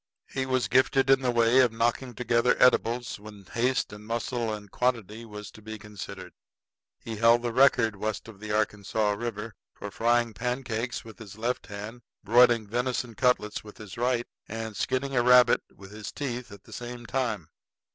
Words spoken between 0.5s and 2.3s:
gifted in the way of knocking